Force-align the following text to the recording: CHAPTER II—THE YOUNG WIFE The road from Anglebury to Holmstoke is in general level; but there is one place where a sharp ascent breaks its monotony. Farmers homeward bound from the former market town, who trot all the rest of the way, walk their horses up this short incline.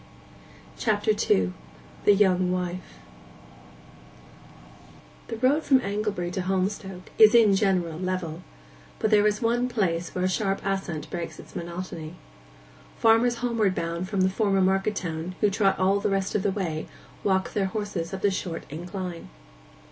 CHAPTER 0.79 1.11
II—THE 1.11 2.13
YOUNG 2.15 2.51
WIFE 2.51 2.97
The 5.27 5.37
road 5.37 5.61
from 5.63 5.79
Anglebury 5.81 6.31
to 6.31 6.41
Holmstoke 6.41 7.11
is 7.19 7.35
in 7.35 7.55
general 7.55 7.99
level; 7.99 8.41
but 8.97 9.11
there 9.11 9.27
is 9.27 9.43
one 9.43 9.69
place 9.69 10.15
where 10.15 10.25
a 10.25 10.27
sharp 10.27 10.59
ascent 10.65 11.07
breaks 11.11 11.37
its 11.37 11.55
monotony. 11.55 12.15
Farmers 12.97 13.35
homeward 13.45 13.75
bound 13.75 14.09
from 14.09 14.21
the 14.21 14.29
former 14.31 14.59
market 14.61 14.95
town, 14.95 15.35
who 15.39 15.51
trot 15.51 15.77
all 15.77 15.99
the 15.99 16.09
rest 16.09 16.33
of 16.33 16.41
the 16.41 16.49
way, 16.49 16.87
walk 17.23 17.53
their 17.53 17.65
horses 17.67 18.11
up 18.11 18.23
this 18.23 18.33
short 18.33 18.63
incline. 18.71 19.29